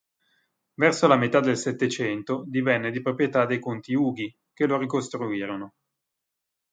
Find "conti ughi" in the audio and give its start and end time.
3.59-4.35